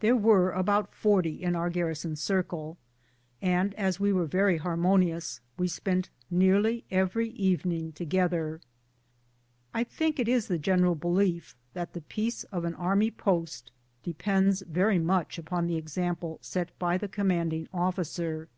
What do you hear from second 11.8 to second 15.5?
the peace of an array post depends very much